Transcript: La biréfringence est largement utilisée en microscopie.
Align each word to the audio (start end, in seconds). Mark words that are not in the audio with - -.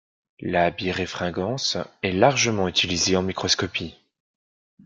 La 0.39 0.71
biréfringence 0.71 1.77
est 2.01 2.11
largement 2.11 2.67
utilisée 2.67 3.15
en 3.17 3.21
microscopie. 3.21 3.99